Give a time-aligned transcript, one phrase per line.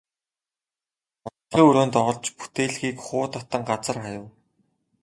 [1.27, 4.23] Унтлагын өрөөндөө орж бүтээлгийг хуу татан газар хаяв.